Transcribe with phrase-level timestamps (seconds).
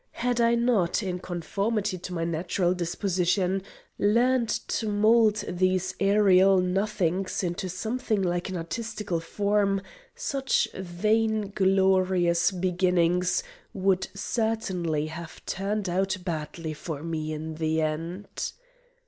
[0.13, 3.61] Had I not, in conformity to my natural disposition
[3.99, 9.79] learned to mould these aëriel nothings into something like an artistical form,
[10.15, 13.43] such vain glorious beginnings,
[13.73, 18.53] would certainly have turned out badly for me in the end.